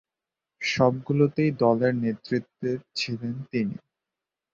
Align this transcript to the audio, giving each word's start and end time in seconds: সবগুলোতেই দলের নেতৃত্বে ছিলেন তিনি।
সবগুলোতেই 0.61 1.51
দলের 1.61 1.93
নেতৃত্বে 1.95 2.69
ছিলেন 2.95 3.35
তিনি। 3.51 3.75